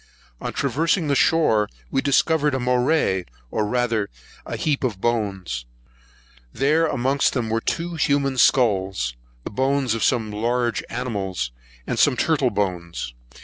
[0.41, 4.09] On traversing the shore, we discovered a morai, or rather
[4.47, 5.67] a heap of bones.
[6.51, 11.51] There were amongst them two human skulls, the bones of some large animals,
[11.85, 13.13] and some turtle bones.